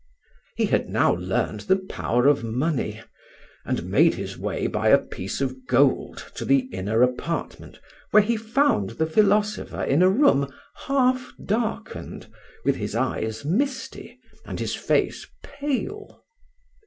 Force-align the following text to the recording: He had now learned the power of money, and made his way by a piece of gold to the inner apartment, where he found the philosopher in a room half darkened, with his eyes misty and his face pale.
He 0.55 0.65
had 0.65 0.89
now 0.89 1.13
learned 1.13 1.59
the 1.69 1.75
power 1.75 2.25
of 2.25 2.43
money, 2.43 3.03
and 3.63 3.83
made 3.85 4.15
his 4.15 4.35
way 4.35 4.65
by 4.65 4.87
a 4.87 4.97
piece 4.97 5.41
of 5.41 5.67
gold 5.67 6.25
to 6.33 6.43
the 6.43 6.61
inner 6.73 7.03
apartment, 7.03 7.79
where 8.09 8.23
he 8.23 8.35
found 8.35 8.89
the 8.97 9.05
philosopher 9.05 9.83
in 9.83 10.01
a 10.01 10.09
room 10.09 10.51
half 10.87 11.31
darkened, 11.45 12.25
with 12.65 12.77
his 12.77 12.95
eyes 12.95 13.45
misty 13.45 14.17
and 14.43 14.59
his 14.59 14.73
face 14.73 15.27
pale. 15.43 16.23